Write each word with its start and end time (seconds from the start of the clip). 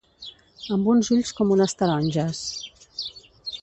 Amb 0.77 0.89
uns 0.93 1.11
ulls 1.17 1.35
com 1.41 1.53
unes 1.59 1.79
taronges. 1.83 2.45